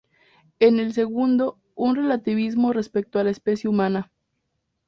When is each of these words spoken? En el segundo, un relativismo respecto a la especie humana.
En 0.59 0.79
el 0.79 0.93
segundo, 0.93 1.59
un 1.75 1.95
relativismo 1.95 2.73
respecto 2.73 3.19
a 3.19 3.23
la 3.23 3.29
especie 3.29 3.69
humana. 3.69 4.09